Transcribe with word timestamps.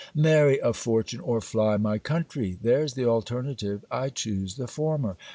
Marry 0.15 0.57
a 0.57 0.73
fortune 0.73 1.19
or 1.19 1.41
fly 1.41 1.77
my 1.77 1.99
country: 1.99 2.57
there's 2.59 2.95
the 2.95 3.05
alternative. 3.05 3.85
I 3.91 4.09
choose 4.09 4.55
the 4.55 4.65
former. 4.67 5.15